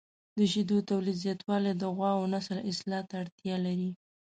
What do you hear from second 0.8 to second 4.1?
تولید زیاتول د غواوو نسل اصلاح ته اړتیا لري.